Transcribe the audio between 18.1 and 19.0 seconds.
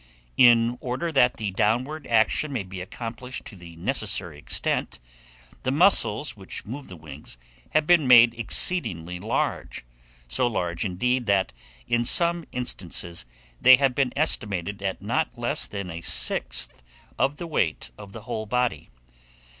the whole body.